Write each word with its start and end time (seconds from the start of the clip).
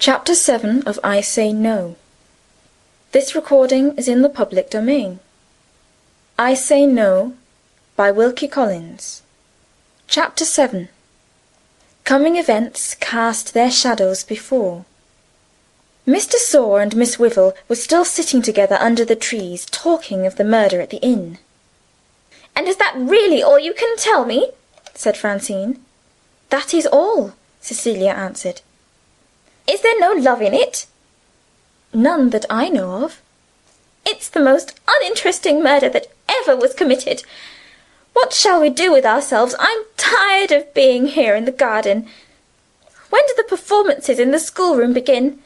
Chapter 0.00 0.36
7 0.36 0.84
of 0.86 1.00
I 1.02 1.20
Say 1.20 1.52
No. 1.52 1.96
This 3.10 3.34
recording 3.34 3.96
is 3.96 4.06
in 4.06 4.22
the 4.22 4.28
public 4.28 4.70
domain. 4.70 5.18
I 6.38 6.54
Say 6.54 6.86
No 6.86 7.34
by 7.96 8.12
Wilkie 8.12 8.46
Collins. 8.46 9.22
Chapter 10.06 10.44
7 10.44 10.88
Coming 12.04 12.36
events 12.36 12.94
cast 12.94 13.54
their 13.54 13.72
shadows 13.72 14.22
before. 14.22 14.84
Miss 16.06 16.28
de 16.28 16.38
Sor 16.38 16.80
and 16.80 16.94
Miss 16.94 17.18
Wyvil 17.18 17.54
were 17.66 17.74
still 17.74 18.04
sitting 18.04 18.40
together 18.40 18.76
under 18.78 19.04
the 19.04 19.16
trees, 19.16 19.66
talking 19.66 20.24
of 20.26 20.36
the 20.36 20.44
murder 20.44 20.80
at 20.80 20.90
the 20.90 20.98
inn. 20.98 21.38
"And 22.54 22.68
is 22.68 22.76
that 22.76 22.94
really 22.96 23.42
all 23.42 23.58
you 23.58 23.74
can 23.74 23.96
tell 23.96 24.24
me?" 24.24 24.52
said 24.94 25.16
Francine. 25.16 25.84
"That 26.50 26.72
is 26.72 26.86
all," 26.86 27.32
Cecilia 27.60 28.10
answered. 28.10 28.60
"Is 29.68 29.82
there 29.82 30.00
no 30.00 30.12
love 30.12 30.40
in 30.40 30.54
it?" 30.54 30.86
"None 31.92 32.30
that 32.30 32.46
I 32.48 32.70
know 32.70 33.04
of." 33.04 33.20
"It's 34.06 34.28
the 34.28 34.40
most 34.40 34.72
uninteresting 34.88 35.62
murder 35.62 35.90
that 35.90 36.06
ever 36.26 36.56
was 36.56 36.72
committed. 36.72 37.22
What 38.14 38.32
shall 38.32 38.60
we 38.60 38.70
do 38.70 38.90
with 38.90 39.04
ourselves? 39.04 39.54
I'm 39.58 39.84
tired 39.98 40.52
of 40.52 40.72
being 40.72 41.08
here 41.08 41.34
in 41.34 41.44
the 41.44 41.52
garden. 41.52 42.08
When 43.10 43.22
do 43.26 43.34
the 43.36 43.42
performances 43.42 44.18
in 44.18 44.30
the 44.30 44.38
schoolroom 44.38 44.94
begin?" 44.94 45.42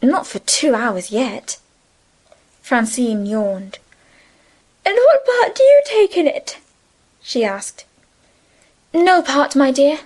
"Not 0.00 0.26
for 0.26 0.38
two 0.38 0.74
hours 0.74 1.10
yet." 1.10 1.58
Francine 2.62 3.26
yawned. 3.26 3.78
"And 4.86 4.96
what 4.96 5.26
part 5.26 5.54
do 5.54 5.62
you 5.62 5.82
take 5.84 6.16
in 6.16 6.26
it?" 6.26 6.56
she 7.22 7.44
asked. 7.44 7.84
"No 8.94 9.20
part, 9.20 9.54
my 9.54 9.70
dear. 9.70 10.00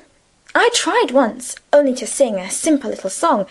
I 0.55 0.71
tried 0.73 1.11
once, 1.11 1.57
only 1.73 1.95
to 1.95 2.07
sing 2.07 2.37
a 2.37 2.51
simple 2.51 2.91
little 2.91 3.11
song. 3.11 3.47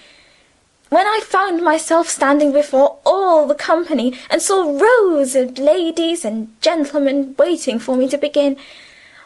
When 0.90 1.06
I 1.06 1.22
found 1.23 1.62
myself 1.62 2.10
standing 2.10 2.52
before 2.52 2.98
all 3.06 3.45
the 3.45 3.56
company, 3.56 4.17
and 4.30 4.42
saw 4.42 4.80
rows 4.80 5.36
of 5.36 5.58
ladies 5.58 6.23
and 6.23 6.59
gentlemen 6.62 7.36
waiting 7.38 7.78
for 7.78 7.95
me 7.95 8.08
to 8.09 8.18
begin, 8.18 8.58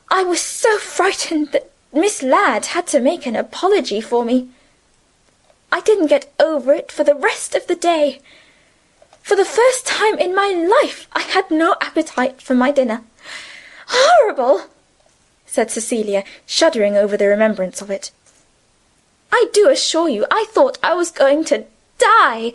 I 0.10 0.24
was 0.24 0.42
so 0.42 0.78
frightened 0.78 1.52
that 1.54 1.72
Miss 1.94 2.22
Ladd 2.24 2.68
had 2.68 2.88
to 2.88 3.00
make 3.00 3.26
an 3.26 3.36
apology 3.36 4.02
for 4.02 4.26
me. 4.26 4.50
I 5.72 5.82
didn't 5.82 6.08
get 6.08 6.32
over 6.40 6.74
it 6.74 6.92
for 6.92 7.04
the 7.04 7.16
rest 7.16 7.56
of 7.56 7.68
the 7.68 7.76
day. 7.76 8.22
For 9.22 9.36
the 9.36 9.46
first 9.46 9.86
time 9.86 10.18
in 10.18 10.36
my 10.36 10.50
life 10.52 11.08
I 11.14 11.22
had 11.22 11.50
no 11.50 11.76
appetite 11.80 12.42
for 12.42 12.56
my 12.56 12.72
dinner. 12.72 13.04
Horrible! 13.88 14.64
Said 15.52 15.70
Cecilia, 15.70 16.24
shuddering 16.46 16.96
over 16.96 17.18
the 17.18 17.28
remembrance 17.28 17.82
of 17.82 17.92
it. 17.92 18.10
"I 19.34 19.48
do 19.52 19.68
assure 19.68 20.08
you 20.08 20.26
I 20.32 20.46
thought 20.50 20.78
I 20.82 20.94
was 20.94 21.12
going 21.12 21.44
to 21.46 21.66
die." 21.98 22.54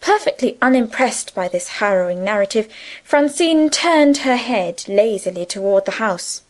Perfectly 0.00 0.56
unimpressed 0.62 1.34
by 1.34 1.48
this 1.48 1.76
harrowing 1.78 2.24
narrative, 2.24 2.72
Francine 3.04 3.68
turned 3.68 4.18
her 4.18 4.36
head 4.36 4.82
lazily 4.88 5.44
toward 5.44 5.84
the 5.84 6.00
house. 6.06 6.40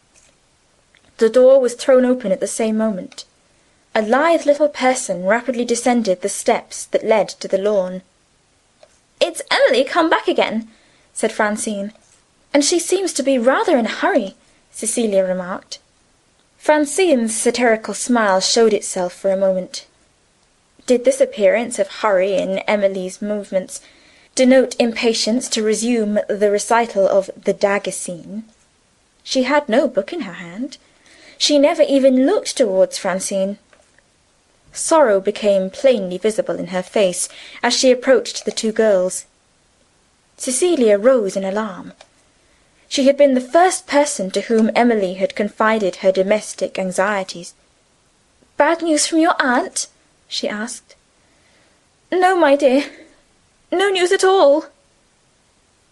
The 1.19 1.29
door 1.29 1.61
was 1.61 1.75
thrown 1.75 2.05
open 2.05 2.31
at 2.31 2.41
the 2.41 2.47
same 2.47 2.77
moment. 2.77 3.25
A 3.95 4.03
lithe 4.03 4.47
little 4.47 4.69
person 4.69 5.27
rapidly 5.27 5.65
descended 5.65 6.23
the 6.23 6.29
steps 6.29 6.85
that 6.87 7.05
led 7.05 7.29
to 7.41 7.49
the 7.49 7.59
lawn. 7.59 8.03
"It's 9.21 9.43
Emily 9.51 9.85
come 9.85 10.09
back 10.09 10.29
again," 10.29 10.71
said 11.13 11.33
Francine. 11.33 11.93
"And 12.55 12.65
she 12.65 12.79
seems 12.79 13.13
to 13.15 13.23
be 13.23 13.37
rather 13.37 13.77
in 13.77 13.87
a 13.87 13.99
hurry. 14.03 14.37
Cecilia 14.73 15.25
remarked. 15.25 15.79
Francine's 16.59 17.37
satirical 17.37 17.95
smile 17.95 18.41
showed 18.41 18.73
itself 18.73 19.13
for 19.13 19.31
a 19.31 19.37
moment. 19.37 19.87
Did 20.87 21.05
this 21.05 21.21
appearance 21.21 21.79
of 21.79 21.89
hurry 21.89 22.35
in 22.35 22.59
Emily's 22.61 23.23
movements 23.23 23.81
denote 24.35 24.75
impatience 24.81 25.49
to 25.51 25.63
resume 25.63 26.19
the 26.29 26.51
recital 26.51 27.07
of 27.07 27.31
the 27.37 27.53
dagger 27.53 27.93
scene? 27.93 28.45
She 29.23 29.45
had 29.45 29.69
no 29.69 29.87
book 29.87 30.13
in 30.13 30.23
her 30.23 30.35
hand. 30.35 30.79
She 31.39 31.59
never 31.59 31.83
even 31.83 32.27
looked 32.27 32.57
towards 32.57 32.99
Francine. 32.99 33.59
Sorrow 34.73 35.21
became 35.21 35.71
plainly 35.71 36.19
visible 36.19 36.57
in 36.57 36.69
her 36.69 36.83
face 36.83 37.29
as 37.63 37.75
she 37.75 37.91
approached 37.91 38.45
the 38.45 38.53
two 38.53 38.73
girls. 38.73 39.27
Cecilia 40.37 40.99
rose 40.99 41.37
in 41.37 41.45
alarm. 41.45 41.93
She 42.93 43.05
had 43.05 43.17
been 43.17 43.33
the 43.33 43.41
first 43.41 43.87
person 43.87 44.31
to 44.33 44.43
whom 44.43 44.71
Emily 44.75 45.15
had 45.15 45.35
confided 45.35 45.97
her 46.05 46.13
domestic 46.13 46.79
anxieties. 46.79 47.55
"Bad 48.59 48.83
news 48.83 49.07
from 49.07 49.19
your 49.19 49.35
aunt?" 49.39 49.87
she 50.29 50.47
asked. 50.47 50.95
"No, 52.11 52.37
my 52.37 52.55
dear. 52.55 52.91
No 53.71 53.89
news 53.89 54.13
at 54.13 54.25
all." 54.25 54.67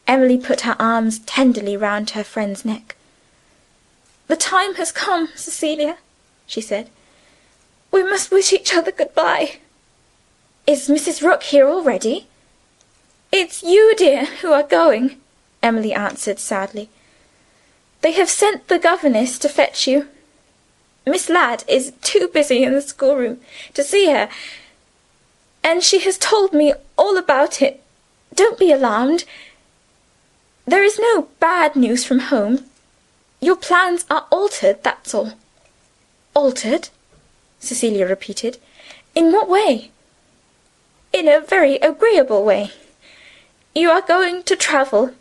Emily 0.07 0.37
put 0.37 0.61
her 0.69 0.77
arms 0.79 1.21
tenderly 1.21 1.75
round 1.75 2.11
her 2.11 2.23
friend's 2.23 2.67
neck. 2.67 2.97
"The 4.27 4.37
time 4.37 4.75
has 4.75 4.93
come, 4.93 5.31
Cecilia," 5.35 5.97
she 6.47 6.61
said. 6.61 6.91
"We 7.91 8.03
must 8.03 8.31
wish 8.31 8.53
each 8.53 8.75
other 8.75 8.93
good 8.93 9.15
bye." 9.15 9.57
"Is 10.67 10.89
Mrs. 10.89 11.23
Rook 11.23 11.45
here 11.45 11.67
already?" 11.67 12.27
"It's 13.33 13.63
you, 13.63 13.95
dear, 13.97 14.27
who 14.43 14.53
are 14.53 14.63
going. 14.63 15.19
Emily 15.63 15.93
answered 15.93 16.39
sadly. 16.39 16.89
"They 18.01 18.13
have 18.13 18.31
sent 18.31 18.69
the 18.69 18.79
governess 18.79 19.39
to 19.39 19.49
fetch 19.49 19.87
you. 19.87 20.09
Miss 21.07 21.29
Ladd 21.29 21.65
is 21.67 21.93
too 22.03 22.29
busy 22.29 22.63
in 22.63 22.73
the 22.73 22.83
schoolroom 22.83 23.41
to 23.75 23.83
see 23.83 24.07
her, 24.07 24.29
and 25.63 25.83
she 25.83 25.99
has 26.01 26.17
told 26.17 26.53
me 26.53 26.73
all 26.97 27.17
about 27.17 27.61
it. 27.61 27.83
Don't 28.35 28.59
be 28.59 28.73
alarmed. 28.73 29.25
There 30.67 30.85
is 30.85 30.99
no 30.99 31.29
bad 31.41 31.77
news 31.77 32.05
from 32.05 32.21
home. 32.21 32.71
Your 33.41 33.57
plans 33.57 34.05
are 34.09 34.27
altered, 34.31 34.83
that's 34.83 35.15
all." 35.15 35.33
"Altered?" 36.35 36.89
Cecilia 37.59 38.07
repeated. 38.07 38.59
"In 39.15 39.33
what 39.33 39.49
way?" 39.49 39.91
"In 41.13 41.29
a 41.29 41.41
very 41.41 41.77
agreeable 41.77 42.45
way. 42.45 42.73
You 43.75 43.91
are 43.91 44.01
going 44.03 44.43
to 44.45 44.57
travel. 44.57 45.15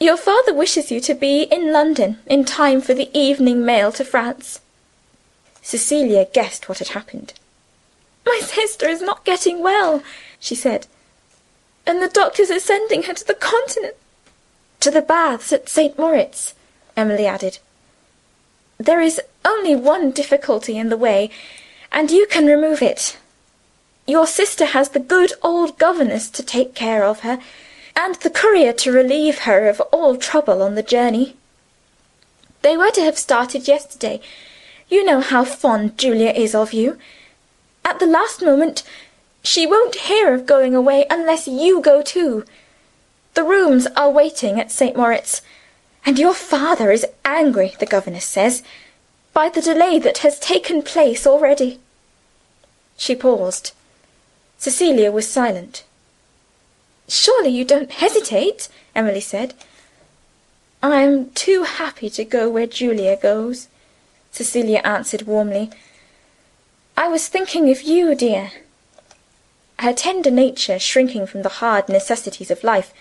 Your 0.00 0.16
father 0.16 0.52
wishes 0.52 0.90
you 0.90 1.00
to 1.00 1.14
be 1.14 1.42
in 1.42 1.72
London 1.72 2.18
in 2.26 2.44
time 2.44 2.80
for 2.80 2.94
the 2.94 3.10
evening 3.16 3.64
mail 3.64 3.92
to 3.92 4.04
France." 4.04 4.60
Cecilia 5.62 6.26
guessed 6.26 6.68
what 6.68 6.78
had 6.78 6.88
happened. 6.88 7.32
"My 8.26 8.40
sister 8.40 8.88
is 8.88 9.00
not 9.00 9.24
getting 9.24 9.62
well," 9.62 10.02
she 10.40 10.54
said, 10.54 10.86
"and 11.86 12.02
the 12.02 12.08
doctors 12.08 12.50
are 12.50 12.60
sending 12.60 13.04
her 13.04 13.14
to 13.14 13.24
the 13.24 13.34
Continent." 13.34 13.96
"To 14.80 14.90
the 14.90 15.02
baths 15.02 15.52
at 15.52 15.68
St. 15.68 15.96
Moritz," 15.96 16.54
Emily 16.96 17.26
added. 17.26 17.58
"There 18.78 19.00
is 19.00 19.20
only 19.44 19.76
one 19.76 20.10
difficulty 20.10 20.76
in 20.76 20.88
the 20.88 20.96
way, 20.96 21.30
and 21.92 22.10
you 22.10 22.26
can 22.26 22.46
remove 22.46 22.82
it. 22.82 23.16
Your 24.06 24.26
sister 24.26 24.66
has 24.66 24.90
the 24.90 25.00
good 25.00 25.32
old 25.42 25.78
governess 25.78 26.28
to 26.30 26.42
take 26.42 26.74
care 26.74 27.04
of 27.04 27.20
her 27.20 27.38
and 27.96 28.14
the 28.16 28.30
courier 28.30 28.72
to 28.72 28.92
relieve 28.92 29.40
her 29.40 29.68
of 29.68 29.80
all 29.92 30.16
trouble 30.16 30.62
on 30.62 30.74
the 30.74 30.82
journey. 30.82 31.36
They 32.62 32.76
were 32.76 32.90
to 32.90 33.02
have 33.02 33.18
started 33.18 33.68
yesterday. 33.68 34.20
You 34.88 35.04
know 35.04 35.20
how 35.20 35.44
fond 35.44 35.98
Julia 35.98 36.30
is 36.30 36.54
of 36.54 36.72
you. 36.72 36.98
At 37.84 37.98
the 37.98 38.06
last 38.06 38.42
moment, 38.42 38.82
she 39.42 39.66
won't 39.66 40.06
hear 40.08 40.32
of 40.32 40.46
going 40.46 40.74
away 40.74 41.06
unless 41.10 41.46
you 41.46 41.80
go 41.80 42.02
too. 42.02 42.44
The 43.34 43.44
rooms 43.44 43.86
are 43.96 44.10
waiting 44.10 44.58
at 44.58 44.72
St. 44.72 44.96
Moritz, 44.96 45.42
and 46.06 46.18
your 46.18 46.34
father 46.34 46.90
is 46.90 47.06
angry, 47.24 47.74
the 47.78 47.86
governess 47.86 48.24
says, 48.24 48.62
by 49.32 49.48
the 49.48 49.60
delay 49.60 49.98
that 49.98 50.18
has 50.18 50.38
taken 50.38 50.82
place 50.82 51.26
already." 51.26 51.80
She 52.96 53.14
paused. 53.14 53.72
Cecilia 54.56 55.10
was 55.10 55.28
silent. 55.28 55.82
"Surely 57.08 57.50
you 57.50 57.64
don't 57.64 57.92
hesitate?" 57.92 58.68
Emily 58.94 59.20
said. 59.20 59.52
"I 60.82 61.02
am 61.02 61.30
too 61.30 61.64
happy 61.64 62.08
to 62.10 62.24
go 62.24 62.48
where 62.48 62.66
Julia 62.66 63.16
goes," 63.16 63.68
Cecilia 64.32 64.80
answered 64.84 65.22
warmly. 65.22 65.70
"I 66.96 67.08
was 67.08 67.28
thinking 67.28 67.70
of 67.70 67.82
you, 67.82 68.14
dear." 68.14 68.52
Her 69.80 69.92
tender 69.92 70.30
nature, 70.30 70.78
shrinking 70.78 71.26
from 71.26 71.42
the 71.42 71.60
hard 71.60 71.88
necessities 71.88 72.50
of 72.50 72.64
life, 72.64 72.94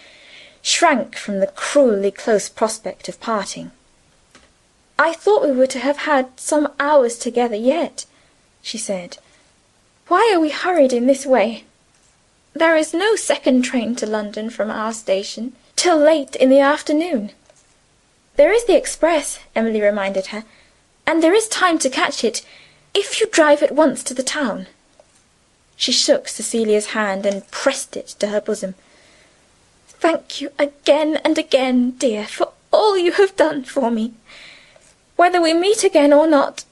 shrank 0.62 1.16
from 1.16 1.40
the 1.40 1.48
cruelly 1.48 2.12
close 2.12 2.50
prospect 2.50 3.08
of 3.08 3.20
parting. 3.20 3.72
"I 5.00 5.14
thought 5.14 5.46
we 5.46 5.52
were 5.52 5.68
to 5.68 5.80
have 5.80 5.98
had 6.00 6.40
some 6.40 6.74
hours 6.80 7.18
together 7.18 7.56
yet," 7.56 8.06
she 8.62 8.78
said. 8.78 9.18
"Why 10.08 10.32
are 10.34 10.40
we 10.40 10.50
hurried 10.50 10.94
in 10.94 11.08
this 11.08 11.26
way? 11.26 11.64
There 12.56 12.76
is 12.76 12.94
no 12.94 13.16
second 13.16 13.64
train 13.64 13.96
to 13.96 14.06
London 14.06 14.52
from 14.52 14.70
our 14.70 14.94
station 14.94 15.56
till 15.76 15.98
late 15.98 16.36
in 16.36 16.50
the 16.50 16.60
afternoon." 16.60 17.32
"There 18.36 18.54
is 18.54 18.66
the 18.66 18.78
express," 18.78 19.40
Emily 19.56 19.82
reminded 19.82 20.28
her, 20.28 20.44
"and 21.08 21.24
there 21.24 21.34
is 21.34 21.48
time 21.48 21.80
to 21.80 21.90
catch 21.90 22.24
it, 22.24 22.44
if 22.94 23.20
you 23.20 23.26
drive 23.26 23.64
at 23.64 23.72
once 23.72 24.04
to 24.04 24.14
the 24.14 24.22
town." 24.22 24.68
She 25.76 25.92
shook 25.92 26.28
Cecilia's 26.28 26.94
hand 26.98 27.26
and 27.26 27.50
pressed 27.50 27.98
it 27.98 28.10
to 28.20 28.28
her 28.28 28.40
bosom. 28.40 28.76
"Thank 29.88 30.40
you 30.40 30.52
again 30.60 31.20
and 31.26 31.40
again, 31.40 31.92
dear, 31.98 32.28
for 32.28 32.54
all 32.72 32.96
you 32.96 33.14
have 33.14 33.36
done 33.36 33.64
for 33.64 33.90
me. 33.90 34.14
Whether 35.16 35.42
we 35.42 35.54
meet 35.56 35.84
again 35.84 36.14
or 36.14 36.28
not, 36.28 36.66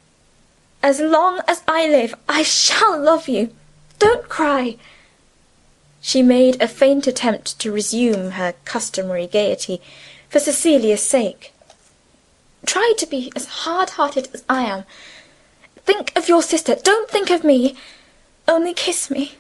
as 0.84 1.00
long 1.00 1.42
as 1.48 1.64
I 1.68 1.88
live 1.88 2.14
I 2.30 2.44
shall 2.44 3.00
love 3.00 3.28
you. 3.28 3.56
Don't 3.98 4.30
cry." 4.30 4.78
She 6.04 6.24
made 6.24 6.60
a 6.60 6.68
faint 6.68 7.06
attempt 7.06 7.60
to 7.60 7.72
resume 7.72 8.32
her 8.32 8.56
customary 8.66 9.28
gaiety, 9.28 9.82
for 10.30 10.40
Cecilia's 10.40 11.04
sake. 11.04 11.54
"Try 12.66 12.94
to 12.98 13.06
be 13.06 13.32
as 13.36 13.46
hard 13.46 13.92
hearted 13.92 14.28
as 14.34 14.44
I 14.50 14.64
am. 14.64 14.86
Think 15.86 16.12
of 16.16 16.28
your 16.28 16.42
sister; 16.42 16.74
don't 16.74 17.08
think 17.08 17.30
of 17.30 17.44
me. 17.44 17.78
Only 18.48 18.74
kiss 18.74 19.12
me." 19.12 19.36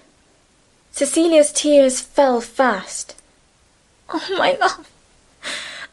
Cecilia's 0.92 1.52
tears 1.52 2.00
fell 2.00 2.42
fast. 2.42 3.16
"Oh, 4.10 4.24
my 4.38 4.52
love, 4.52 4.88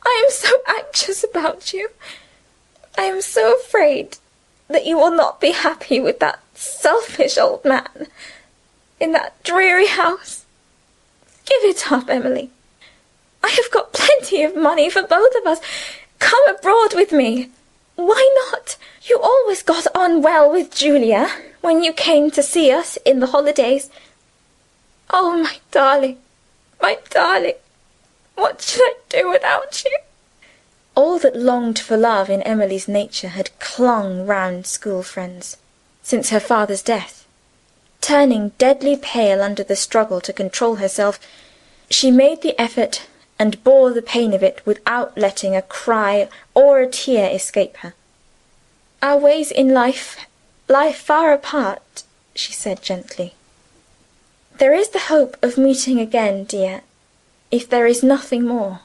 I 0.04 0.22
am 0.22 0.30
so 0.30 0.50
anxious 0.66 1.24
about 1.24 1.72
you! 1.72 1.88
I 2.98 3.04
am 3.04 3.22
so 3.22 3.56
afraid 3.56 4.18
that 4.68 4.84
you 4.84 4.98
will 4.98 5.12
not 5.12 5.40
be 5.40 5.52
happy 5.52 5.98
with 5.98 6.18
that 6.20 6.40
selfish 6.54 7.38
old 7.38 7.64
man 7.64 8.08
in 9.00 9.12
that 9.12 9.42
dreary 9.42 9.86
house. 9.86 10.44
Give 11.48 11.64
it 11.64 11.90
up, 11.90 12.10
Emily. 12.10 12.50
I 13.42 13.48
have 13.48 13.70
got 13.70 13.92
plenty 13.94 14.42
of 14.42 14.54
money 14.54 14.90
for 14.90 15.02
both 15.02 15.34
of 15.36 15.46
us. 15.46 15.60
Come 16.18 16.46
abroad 16.48 16.94
with 16.94 17.12
me. 17.12 17.50
Why 17.96 18.28
not? 18.42 18.76
You 19.02 19.18
always 19.18 19.62
got 19.62 19.86
on 19.94 20.20
well 20.20 20.52
with 20.52 20.74
Julia 20.74 21.30
when 21.60 21.82
you 21.82 21.92
came 21.92 22.30
to 22.32 22.42
see 22.42 22.70
us 22.70 22.98
in 23.04 23.20
the 23.20 23.28
holidays. 23.28 23.88
Oh, 25.10 25.42
my 25.42 25.56
darling, 25.70 26.18
my 26.82 26.98
darling, 27.08 27.54
what 28.34 28.60
should 28.60 28.82
I 28.82 28.94
do 29.08 29.30
without 29.30 29.82
you?" 29.84 29.98
All 30.94 31.18
that 31.20 31.36
longed 31.36 31.78
for 31.78 31.96
love 31.96 32.28
in 32.28 32.42
Emily's 32.42 32.88
nature 32.88 33.28
had 33.28 33.58
clung 33.58 34.26
round 34.26 34.66
school 34.66 35.02
friends, 35.02 35.56
since 36.02 36.28
her 36.30 36.40
father's 36.40 36.82
death. 36.82 37.24
Turning 38.00 38.50
deadly 38.58 38.96
pale 38.96 39.42
under 39.42 39.62
the 39.62 39.76
struggle 39.76 40.20
to 40.20 40.32
control 40.32 40.76
herself, 40.76 41.18
she 41.90 42.10
made 42.10 42.42
the 42.42 42.58
effort 42.60 43.02
and 43.38 43.62
bore 43.64 43.92
the 43.92 44.02
pain 44.02 44.32
of 44.32 44.42
it 44.42 44.60
without 44.64 45.16
letting 45.16 45.54
a 45.54 45.62
cry 45.62 46.28
or 46.54 46.80
a 46.80 46.90
tear 46.90 47.30
escape 47.30 47.76
her. 47.78 47.94
"Our 49.02 49.18
ways 49.18 49.50
in 49.50 49.74
life 49.74 50.16
lie 50.68 50.92
far 50.92 51.32
apart," 51.32 52.02
she 52.34 52.52
said 52.52 52.82
gently. 52.82 53.34
"There 54.58 54.74
is 54.74 54.88
the 54.90 55.08
hope 55.10 55.36
of 55.42 55.56
meeting 55.56 56.00
again, 56.00 56.44
dear, 56.44 56.82
if 57.50 57.68
there 57.68 57.86
is 57.86 58.02
nothing 58.02 58.44
more." 58.44 58.80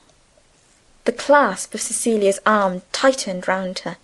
The 1.06 1.12
clasp 1.12 1.74
of 1.74 1.82
Cecilia's 1.82 2.40
arm 2.46 2.84
tightened 2.92 3.48
round 3.48 3.80
her. 3.80 3.98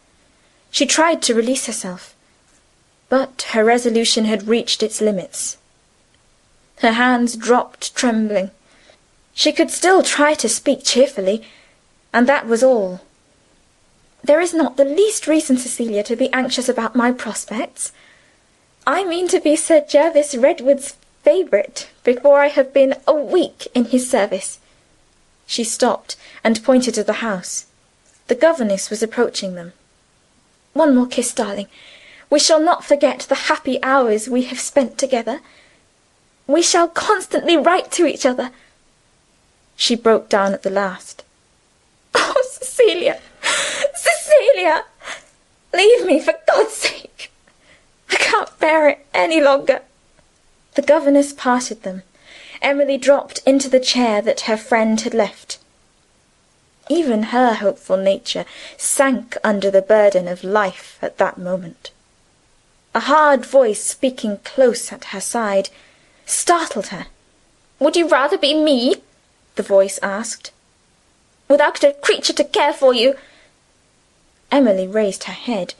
She 0.72 0.86
tried 0.86 1.22
to 1.24 1.34
release 1.34 1.66
herself, 1.66 2.14
but 3.10 3.42
her 3.54 3.66
resolution 3.66 4.26
had 4.26 4.48
reached 4.48 4.82
its 4.82 5.02
limits. 5.02 5.58
Her 6.78 6.94
hands 6.94 7.36
dropped 7.36 7.96
trembling. 7.96 8.52
She 9.34 9.52
could 9.52 9.72
still 9.72 10.04
try 10.04 10.34
to 10.36 10.48
speak 10.48 10.84
cheerfully, 10.84 11.46
and 12.14 12.28
that 12.28 12.48
was 12.48 12.64
all. 12.64 13.02
"There 14.24 14.40
is 14.40 14.54
not 14.54 14.78
the 14.78 14.86
least 14.86 15.28
reason, 15.28 15.58
Cecilia, 15.58 16.04
to 16.04 16.16
be 16.16 16.32
anxious 16.34 16.70
about 16.70 16.96
my 16.96 17.12
prospects. 17.12 17.92
I 18.86 19.04
mean 19.04 19.28
to 19.30 19.40
be 19.40 19.56
Sir 19.56 19.82
Jervis 19.82 20.36
Redwood's 20.36 20.96
favourite 21.24 21.88
before 22.04 22.40
I 22.40 22.48
have 22.48 22.74
been 22.74 22.96
a 23.08 23.14
week 23.14 23.68
in 23.74 23.86
his 23.86 24.10
service." 24.10 24.60
She 25.48 25.64
stopped, 25.64 26.16
and 26.44 26.64
pointed 26.64 26.94
to 26.96 27.04
the 27.04 27.24
house. 27.28 27.66
The 28.28 28.36
governess 28.36 28.90
was 28.90 29.02
approaching 29.02 29.56
them. 29.56 29.74
"One 30.74 30.96
more 30.96 31.08
kiss, 31.08 31.34
darling. 31.34 31.68
We 32.30 32.40
shall 32.40 32.60
not 32.60 32.86
forget 32.86 33.22
the 33.22 33.50
happy 33.50 33.82
hours 33.82 34.30
we 34.30 34.44
have 34.44 34.60
spent 34.60 34.98
together. 34.98 35.42
We 36.46 36.62
shall 36.62 36.88
constantly 36.88 37.58
write 37.58 37.92
to 37.94 38.06
each 38.06 38.26
other. 38.26 38.52
She 39.76 39.96
broke 39.96 40.30
down 40.30 40.54
at 40.54 40.64
the 40.64 40.70
last. 40.70 41.24
"Oh, 42.16 42.44
Cecilia, 42.52 43.20
Cecilia! 43.96 44.86
Leave 45.74 46.06
me, 46.06 46.20
for 46.20 46.36
God's 46.48 46.74
sake! 46.74 47.32
I 48.12 48.16
can't 48.16 48.60
bear 48.60 48.90
it 48.90 49.06
any 49.14 49.42
longer." 49.42 49.82
The 50.76 50.82
governess 50.84 51.34
parted 51.34 51.84
them. 51.84 52.04
Emily 52.62 52.98
dropped 52.98 53.40
into 53.46 53.70
the 53.70 53.80
chair 53.80 54.22
that 54.22 54.42
her 54.42 54.58
friend 54.58 55.02
had 55.02 55.14
left. 55.14 55.58
Even 56.90 57.24
her 57.24 57.54
hopeful 57.54 57.98
nature 57.98 58.46
sank 58.78 59.38
under 59.44 59.72
the 59.72 59.82
burden 59.82 60.28
of 60.28 60.44
life 60.44 60.98
at 61.02 61.18
that 61.18 61.38
moment. 61.38 61.92
A 62.96 63.02
hard 63.02 63.46
voice 63.46 63.84
speaking 63.84 64.40
close 64.44 64.92
at 64.92 65.06
her 65.06 65.22
side 65.22 65.70
startled 66.26 66.88
her. 66.88 67.06
"Would 67.78 67.96
you 67.96 68.08
rather 68.08 68.38
be 68.38 68.54
me?" 68.54 69.04
the 69.56 69.64
voice 69.64 70.00
asked. 70.02 70.52
"Without 71.48 71.84
a 71.84 71.94
creature 71.94 72.34
to 72.34 72.44
care 72.44 72.74
for 72.74 72.94
you?" 72.94 73.16
Emily 74.52 74.88
raised 74.88 75.26
her 75.26 75.34
head. 75.34 75.76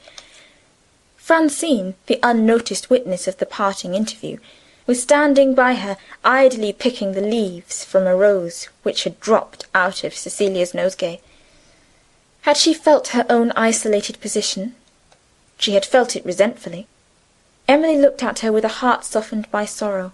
Francine, 1.16 1.94
the 2.06 2.20
unnoticed 2.22 2.90
witness 2.90 3.26
of 3.26 3.38
the 3.38 3.46
parting 3.46 3.94
interview, 3.94 4.38
was 4.86 5.02
standing 5.02 5.54
by 5.54 5.74
her, 5.74 5.96
idly 6.24 6.72
picking 6.72 7.12
the 7.12 7.20
leaves 7.20 7.84
from 7.84 8.06
a 8.06 8.16
rose 8.16 8.68
which 8.84 9.02
had 9.02 9.20
dropped 9.20 9.66
out 9.74 10.04
of 10.04 10.16
Cecilia's 10.16 10.74
nosegay. 10.74 11.20
Had 12.42 12.56
she 12.56 12.72
felt 12.72 13.08
her 13.08 13.26
own 13.28 13.50
isolated 13.52 14.20
position? 14.20 14.76
She 15.58 15.72
had 15.72 15.84
felt 15.84 16.16
it 16.16 16.24
resentfully. 16.24 16.86
Emily 17.70 17.96
looked 17.96 18.24
at 18.24 18.40
her 18.40 18.50
with 18.50 18.64
a 18.64 18.80
heart 18.82 19.04
softened 19.04 19.48
by 19.52 19.64
sorrow. 19.64 20.12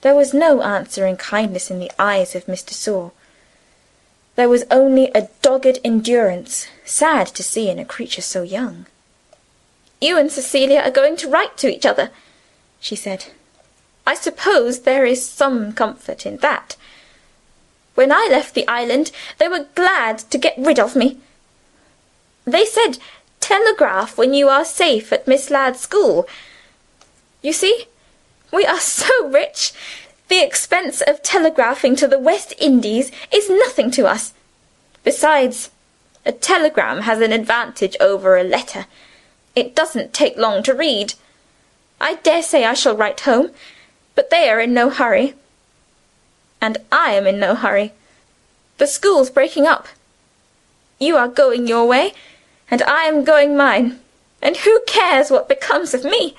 There 0.00 0.14
was 0.14 0.32
no 0.32 0.62
answering 0.62 1.18
kindness 1.18 1.70
in 1.70 1.78
the 1.78 1.92
eyes 1.98 2.34
of 2.34 2.48
Miss 2.48 2.62
de 2.62 2.72
Sor. 2.72 3.12
There 4.36 4.48
was 4.48 4.64
only 4.70 5.10
a 5.14 5.28
dogged 5.42 5.78
endurance, 5.84 6.66
sad 6.82 7.26
to 7.26 7.42
see 7.42 7.68
in 7.68 7.78
a 7.78 7.84
creature 7.84 8.22
so 8.22 8.40
young. 8.40 8.86
"You 10.00 10.16
and 10.16 10.32
Cecilia 10.32 10.80
are 10.80 10.90
going 10.90 11.16
to 11.18 11.28
write 11.28 11.58
to 11.58 11.68
each 11.68 11.84
other," 11.84 12.10
she 12.80 12.96
said. 12.96 13.26
"I 14.06 14.14
suppose 14.14 14.80
there 14.80 15.04
is 15.04 15.28
some 15.28 15.74
comfort 15.74 16.24
in 16.24 16.38
that. 16.38 16.74
When 17.96 18.10
I 18.10 18.28
left 18.30 18.54
the 18.54 18.66
island 18.66 19.12
they 19.36 19.46
were 19.46 19.66
glad 19.74 20.20
to 20.30 20.38
get 20.38 20.56
rid 20.56 20.78
of 20.78 20.96
me. 20.96 21.18
They 22.46 22.64
said, 22.64 22.96
'Telegraph 23.40 24.16
when 24.16 24.34
you 24.34 24.48
are 24.48 24.64
safe 24.64 25.12
at 25.12 25.26
Miss 25.26 25.50
Ladd's 25.50 25.80
school.' 25.80 26.28
You 27.42 27.52
see! 27.52 27.86
We 28.52 28.64
are 28.66 28.80
so 29.00 29.28
rich, 29.28 29.72
the 30.28 30.44
expense 30.44 31.00
of 31.00 31.22
telegraphing 31.22 31.96
to 31.96 32.06
the 32.06 32.18
West 32.18 32.54
Indies 32.58 33.10
is 33.32 33.50
nothing 33.50 33.90
to 33.92 34.06
us. 34.06 34.32
Besides, 35.02 35.70
a 36.24 36.32
telegram 36.32 37.02
has 37.02 37.20
an 37.20 37.32
advantage 37.32 37.96
over 38.00 38.36
a 38.36 38.44
letter 38.44 38.86
it 39.54 39.74
doesn't 39.74 40.12
take 40.12 40.36
long 40.36 40.62
to 40.62 40.74
read. 40.74 41.14
I 42.00 42.14
dare 42.16 42.42
say 42.42 42.64
I 42.64 42.74
shall 42.74 42.96
write 42.96 43.20
home, 43.20 43.50
but 44.14 44.30
they 44.30 44.48
are 44.48 44.60
in 44.60 44.72
no 44.72 44.90
hurry. 44.90 45.34
And 46.60 46.78
I 46.92 47.12
am 47.12 47.26
in 47.26 47.38
no 47.38 47.54
hurry. 47.54 47.92
The 48.78 48.86
school's 48.86 49.30
breaking 49.30 49.66
up. 49.66 49.88
You 50.98 51.16
are 51.16 51.28
going 51.28 51.66
your 51.66 51.86
way, 51.86 52.14
and 52.70 52.82
I 52.82 53.04
am 53.04 53.24
going 53.24 53.56
mine, 53.56 53.98
and 54.40 54.58
who 54.58 54.80
cares 54.86 55.30
what 55.30 55.48
becomes 55.48 55.92
of 55.92 56.04
me? 56.04 56.36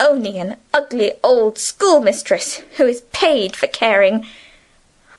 Only 0.00 0.38
an 0.38 0.56
ugly 0.72 1.12
old 1.22 1.58
schoolmistress 1.58 2.62
who 2.76 2.86
is 2.86 3.02
paid 3.12 3.54
for 3.54 3.66
caring. 3.66 4.26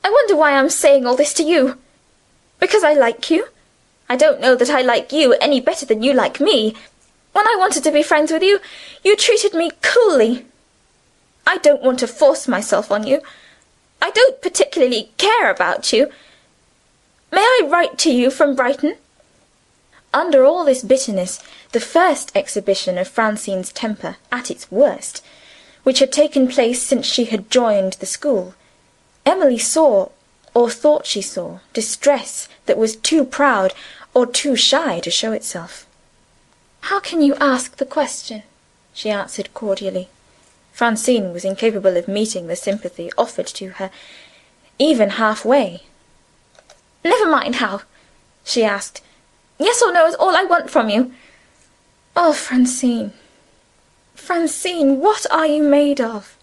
I 0.04 0.10
wonder 0.10 0.36
why 0.36 0.52
I'm 0.52 0.70
saying 0.70 1.06
all 1.06 1.16
this 1.16 1.32
to 1.34 1.42
you? 1.42 1.78
Because 2.60 2.84
I 2.84 2.92
like 2.92 3.30
you? 3.30 3.46
I 4.08 4.16
don't 4.16 4.40
know 4.40 4.54
that 4.54 4.70
I 4.70 4.82
like 4.82 5.12
you 5.12 5.32
any 5.34 5.60
better 5.60 5.86
than 5.86 6.02
you 6.02 6.12
like 6.12 6.40
me. 6.40 6.74
When 7.32 7.46
I 7.46 7.56
wanted 7.58 7.84
to 7.84 7.92
be 7.92 8.02
friends 8.02 8.30
with 8.32 8.42
you, 8.42 8.60
you 9.04 9.16
treated 9.16 9.54
me 9.54 9.70
coolly. 9.82 10.46
I 11.46 11.58
don't 11.58 11.82
want 11.82 11.98
to 12.00 12.06
force 12.06 12.48
myself 12.48 12.90
on 12.90 13.06
you. 13.06 13.20
I 14.02 14.10
don't 14.10 14.42
particularly 14.42 15.10
care 15.16 15.50
about 15.50 15.92
you. 15.92 16.10
May 17.32 17.40
I 17.40 17.66
write 17.68 17.98
to 17.98 18.10
you 18.10 18.30
from 18.30 18.54
Brighton? 18.54 18.96
Under 20.16 20.46
all 20.46 20.64
this 20.64 20.82
bitterness, 20.82 21.40
the 21.72 21.78
first 21.78 22.32
exhibition 22.34 22.96
of 22.96 23.06
Francine's 23.06 23.70
temper 23.70 24.16
at 24.32 24.50
its 24.50 24.72
worst, 24.72 25.22
which 25.82 25.98
had 25.98 26.10
taken 26.10 26.48
place 26.48 26.82
since 26.82 27.04
she 27.04 27.26
had 27.26 27.50
joined 27.50 27.92
the 27.92 28.06
school, 28.06 28.54
Emily 29.26 29.58
saw, 29.58 30.08
or 30.54 30.70
thought 30.70 31.04
she 31.04 31.20
saw, 31.20 31.58
distress 31.74 32.48
that 32.64 32.78
was 32.78 32.96
too 32.96 33.26
proud 33.26 33.74
or 34.14 34.24
too 34.24 34.56
shy 34.56 35.00
to 35.00 35.10
show 35.10 35.32
itself. 35.32 35.86
"How 36.88 36.98
can 36.98 37.20
you 37.20 37.34
ask 37.34 37.76
the 37.76 37.84
question?" 37.84 38.42
she 38.94 39.10
answered 39.10 39.52
cordially. 39.52 40.08
Francine 40.72 41.34
was 41.34 41.44
incapable 41.44 41.94
of 41.98 42.08
meeting 42.08 42.46
the 42.46 42.56
sympathy 42.56 43.12
offered 43.18 43.48
to 43.48 43.68
her, 43.72 43.90
even 44.78 45.10
half 45.20 45.44
way. 45.44 45.82
"Never 47.04 47.26
mind 47.26 47.56
how," 47.56 47.82
she 48.46 48.64
asked. 48.64 49.02
"Yes 49.58 49.80
or 49.82 49.92
no 49.92 50.06
is 50.06 50.14
all 50.14 50.36
I 50.36 50.44
want 50.44 50.70
from 50.70 50.88
you." 50.90 51.12
"Oh, 52.14 52.32
Francine, 52.32 53.12
Francine, 54.14 55.00
what 55.00 55.24
are 55.30 55.46
you 55.46 55.62
made 55.62 56.00
of? 56.00 56.36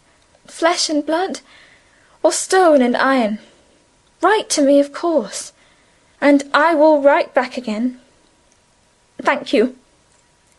Flesh 0.47 0.89
and 0.89 1.05
blood, 1.05 1.41
or 2.23 2.31
stone 2.31 2.81
and 2.81 2.95
iron? 2.95 3.39
Write 4.21 4.49
to 4.51 4.61
me, 4.61 4.79
of 4.79 4.93
course, 4.93 5.51
and 6.21 6.49
I 6.53 6.73
will 6.73 7.01
write 7.01 7.33
back 7.33 7.57
again." 7.57 7.99
"Thank 9.21 9.53
you. 9.53 9.75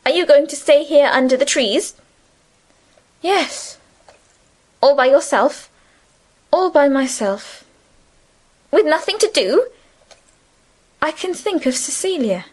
Are 0.05 0.13
you 0.13 0.27
going 0.27 0.47
to 0.49 0.57
stay 0.57 0.85
here 0.85 1.09
under 1.13 1.37
the 1.37 1.45
trees?" 1.45 1.95
"Yes." 3.23 3.79
"All 4.81 4.95
by 4.95 5.07
yourself?" 5.07 5.71
"All 6.53 6.71
by 6.71 6.89
myself." 6.89 7.65
"With 8.71 8.87
nothing 8.87 9.19
to 9.19 9.29
do?" 9.29 9.71
"I 11.07 11.13
can 11.13 11.35
think 11.35 11.67
of 11.67 11.77
Cecilia." 11.77 12.47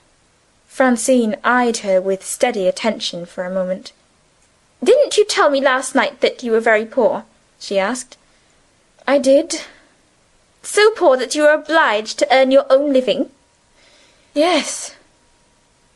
Francine 0.67 1.37
eyed 1.41 1.77
her 1.87 2.01
with 2.01 2.25
steady 2.25 2.67
attention 2.67 3.25
for 3.25 3.45
a 3.45 3.49
moment. 3.49 3.93
"Didn't 4.83 5.15
you 5.15 5.23
tell 5.23 5.49
me 5.49 5.61
last 5.61 5.95
night 5.95 6.19
that 6.19 6.43
you 6.43 6.51
were 6.51 6.59
very 6.59 6.85
poor?" 6.85 7.23
she 7.61 7.79
asked. 7.79 8.17
"I 9.07 9.19
did." 9.19 9.61
"So 10.63 10.91
poor 10.91 11.15
that 11.15 11.33
you 11.33 11.45
are 11.45 11.53
obliged 11.53 12.19
to 12.19 12.27
earn 12.29 12.51
your 12.51 12.65
own 12.69 12.91
living?" 12.91 13.31
"Yes." 14.33 14.95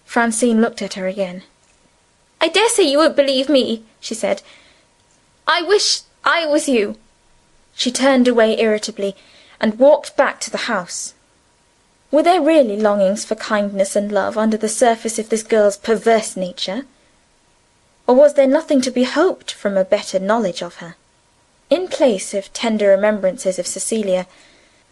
Francine 0.05 0.61
looked 0.61 0.81
at 0.81 0.93
her 0.93 1.07
again. 1.07 1.43
"I 2.39 2.47
dare 2.47 2.69
say 2.69 2.83
you 2.83 2.99
won't 2.99 3.17
believe 3.17 3.49
me," 3.49 3.83
she 3.99 4.15
said. 4.15 4.41
"I 5.45 5.61
wish 5.61 6.03
I 6.23 6.45
was 6.45 6.69
you." 6.69 6.95
She 7.75 7.91
turned 7.91 8.29
away 8.29 8.57
irritably, 8.57 9.13
and 9.59 9.77
walked 9.77 10.15
back 10.15 10.39
to 10.39 10.49
the 10.49 10.71
house. 10.71 11.14
Were 12.11 12.23
there 12.23 12.41
really 12.41 12.77
longings 12.77 13.25
for 13.25 13.35
kindness 13.35 13.95
and 13.95 14.11
love 14.11 14.37
under 14.37 14.57
the 14.57 14.69
surface 14.69 15.19
of 15.19 15.29
this 15.29 15.43
girl's 15.43 15.77
perverse 15.77 16.37
nature? 16.37 16.85
Or 18.07 18.15
was 18.15 18.35
there 18.35 18.47
nothing 18.47 18.81
to 18.81 18.91
be 18.91 19.03
hoped 19.03 19.51
from 19.51 19.77
a 19.77 19.83
better 19.83 20.19
knowledge 20.19 20.61
of 20.61 20.75
her? 20.75 20.95
In 21.69 21.87
place 21.87 22.33
of 22.33 22.53
tender 22.53 22.89
remembrances 22.89 23.57
of 23.57 23.67
Cecilia, 23.67 24.27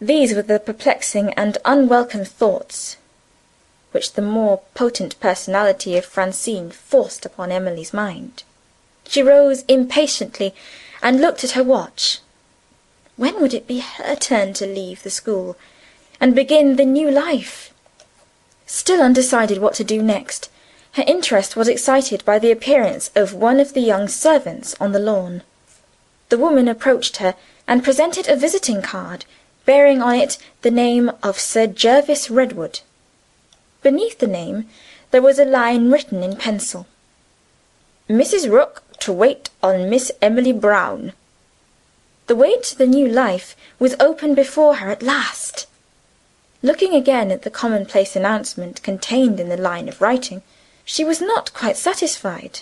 these 0.00 0.34
were 0.34 0.42
the 0.42 0.58
perplexing 0.58 1.32
and 1.34 1.58
unwelcome 1.64 2.24
thoughts 2.24 2.96
which 3.94 4.14
the 4.14 4.22
more 4.22 4.60
potent 4.74 5.18
personality 5.20 5.96
of 5.96 6.04
Francine 6.04 6.68
forced 6.68 7.24
upon 7.24 7.52
Emily's 7.52 7.94
mind. 7.94 8.42
She 9.06 9.22
rose 9.22 9.62
impatiently, 9.68 10.52
and 11.00 11.20
looked 11.20 11.44
at 11.44 11.52
her 11.52 11.62
watch. 11.62 12.18
When 13.16 13.40
would 13.40 13.54
it 13.54 13.68
be 13.68 13.78
her 13.78 14.16
turn 14.16 14.52
to 14.54 14.66
leave 14.66 15.04
the 15.04 15.10
school, 15.10 15.56
and 16.24 16.34
begin 16.34 16.76
the 16.76 16.86
new 16.86 17.10
life? 17.10 17.70
Still 18.64 19.02
undecided 19.02 19.58
what 19.58 19.74
to 19.74 19.84
do 19.84 20.02
next, 20.02 20.48
her 20.92 21.04
interest 21.06 21.54
was 21.54 21.68
excited 21.68 22.24
by 22.24 22.38
the 22.38 22.50
appearance 22.50 23.10
of 23.14 23.34
one 23.34 23.60
of 23.60 23.74
the 23.74 23.82
young 23.82 24.08
servants 24.08 24.74
on 24.80 24.92
the 24.92 24.98
lawn. 24.98 25.42
The 26.30 26.38
woman 26.38 26.66
approached 26.66 27.18
her, 27.18 27.34
and 27.68 27.84
presented 27.84 28.26
a 28.26 28.36
visiting 28.36 28.80
card, 28.80 29.26
bearing 29.66 30.00
on 30.00 30.14
it 30.14 30.38
the 30.62 30.70
name 30.70 31.12
of 31.22 31.38
Sir 31.38 31.66
Jervis 31.66 32.30
Redwood. 32.30 32.80
Beneath 33.82 34.18
the 34.18 34.26
name 34.26 34.66
there 35.10 35.20
was 35.20 35.38
a 35.38 35.44
line 35.44 35.90
written 35.90 36.22
in 36.22 36.36
pencil: 36.36 36.86
"Mrs. 38.08 38.50
Rook 38.50 38.82
to 39.00 39.12
wait 39.12 39.50
on 39.62 39.90
Miss 39.90 40.10
Emily 40.22 40.52
Brown." 40.54 41.12
The 42.28 42.36
way 42.42 42.56
to 42.60 42.78
the 42.78 42.86
new 42.86 43.06
life 43.06 43.54
was 43.78 43.94
open 44.00 44.34
before 44.34 44.76
her 44.76 44.88
at 44.90 45.02
last. 45.02 45.66
Looking 46.64 46.94
again 46.94 47.30
at 47.30 47.42
the 47.42 47.50
commonplace 47.50 48.16
announcement 48.16 48.82
contained 48.82 49.38
in 49.38 49.50
the 49.50 49.56
line 49.58 49.86
of 49.86 50.00
writing, 50.00 50.40
she 50.82 51.04
was 51.04 51.20
not 51.20 51.52
quite 51.52 51.76
satisfied. 51.76 52.60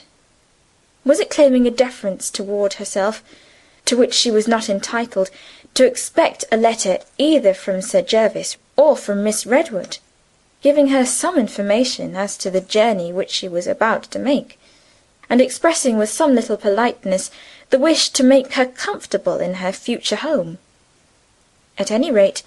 Was 1.05 1.21
it 1.21 1.31
claiming 1.31 1.69
a 1.69 1.71
deference 1.71 2.29
toward 2.29 2.75
herself, 2.75 3.23
to 3.85 3.97
which 3.97 4.13
she 4.13 4.33
was 4.33 4.49
not 4.49 4.69
entitled, 4.69 5.31
to 5.75 5.87
expect 5.87 6.45
a 6.51 6.57
letter 6.57 6.99
either 7.17 7.55
from 7.55 7.81
Sir 7.81 8.03
Jervis 8.03 8.57
or 8.77 8.97
from 8.97 9.23
Miss 9.23 9.47
Redwood? 9.47 9.99
giving 10.63 10.89
her 10.89 11.05
some 11.05 11.39
information 11.39 12.17
as 12.17 12.37
to 12.37 12.51
the 12.51 12.61
journey 12.61 13.13
which 13.13 13.31
she 13.31 13.49
was 13.49 13.69
about 13.69 14.05
to 14.05 14.19
make, 14.19 14.59
and 15.31 15.41
expressing 15.41 15.97
with 15.97 16.09
some 16.09 16.35
little 16.35 16.57
politeness 16.57 17.31
the 17.71 17.79
wish 17.79 18.11
to 18.11 18.25
make 18.25 18.55
her 18.55 18.67
comfortable 18.67 19.39
in 19.39 19.55
her 19.55 19.73
future 19.73 20.17
home. 20.17 20.59
At 21.79 21.91
any 21.93 22.11
rate, 22.11 22.43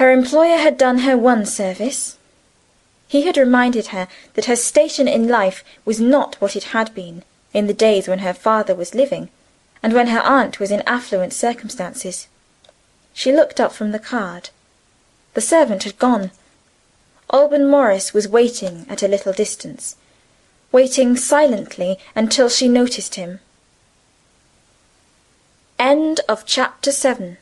her 0.00 0.10
employer 0.10 0.56
had 0.56 0.78
done 0.78 1.00
her 1.00 1.14
one 1.14 1.44
service. 1.44 2.16
He 3.06 3.26
had 3.26 3.36
reminded 3.36 3.88
her 3.88 4.08
that 4.32 4.46
her 4.46 4.56
station 4.56 5.06
in 5.06 5.28
life 5.28 5.62
was 5.84 6.00
not 6.00 6.40
what 6.40 6.56
it 6.56 6.72
had 6.72 6.94
been 6.94 7.22
in 7.52 7.66
the 7.66 7.74
days 7.74 8.08
when 8.08 8.20
her 8.20 8.32
father 8.32 8.74
was 8.74 8.94
living, 8.94 9.28
and 9.82 9.92
when 9.92 10.06
her 10.06 10.20
aunt 10.20 10.58
was 10.58 10.70
in 10.70 10.80
affluent 10.86 11.34
circumstances. 11.34 12.28
She 13.12 13.30
looked 13.30 13.60
up 13.60 13.72
from 13.72 13.92
the 13.92 13.98
card. 13.98 14.48
The 15.34 15.42
servant 15.42 15.82
had 15.82 15.98
gone. 15.98 16.30
Alban 17.28 17.68
Morris 17.68 18.14
was 18.14 18.26
waiting 18.26 18.86
at 18.88 19.02
a 19.02 19.08
little 19.08 19.34
distance, 19.34 19.96
waiting 20.72 21.14
silently 21.14 21.98
until 22.16 22.48
she 22.48 22.68
noticed 22.68 23.16
him. 23.16 23.40
End 25.78 26.20
of 26.26 26.46
Chapter 26.46 26.90
7 26.90 27.36